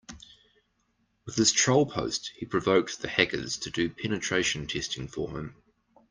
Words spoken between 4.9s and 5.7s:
for him.